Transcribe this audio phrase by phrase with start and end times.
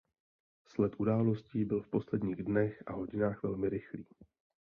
[0.65, 4.07] Sled událostí byl v posledních dnech a hodinách velmi rychlý.